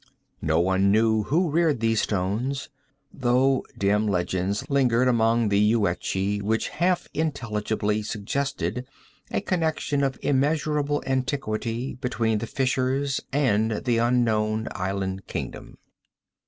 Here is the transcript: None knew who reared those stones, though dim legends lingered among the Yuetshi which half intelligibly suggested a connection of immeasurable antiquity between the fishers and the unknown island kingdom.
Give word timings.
None 0.41 0.91
knew 0.91 1.21
who 1.25 1.51
reared 1.51 1.79
those 1.79 2.01
stones, 2.01 2.69
though 3.13 3.63
dim 3.77 4.07
legends 4.07 4.67
lingered 4.67 5.07
among 5.07 5.49
the 5.49 5.59
Yuetshi 5.59 6.41
which 6.41 6.69
half 6.69 7.07
intelligibly 7.13 8.01
suggested 8.01 8.87
a 9.29 9.41
connection 9.41 10.03
of 10.03 10.17
immeasurable 10.23 11.03
antiquity 11.05 11.93
between 12.01 12.39
the 12.39 12.47
fishers 12.47 13.21
and 13.31 13.83
the 13.85 13.99
unknown 13.99 14.67
island 14.71 15.27
kingdom. 15.27 15.77